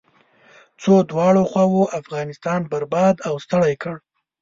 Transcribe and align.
څو 0.81 0.93
دواړو 1.11 1.41
خواوو 1.49 1.91
افغانستان 1.99 2.61
برباد 2.71 3.15
او 3.27 3.35
ستړی 3.45 3.73
کړ. 3.83 3.95